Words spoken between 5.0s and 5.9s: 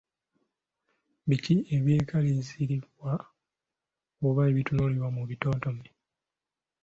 mu bitontome.